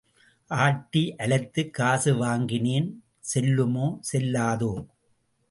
[0.49, 3.03] ஆட்டி அலைத்துக் காசு வாங்கினேன்
[3.33, 4.73] செல்லுமோ செல்லாதோ?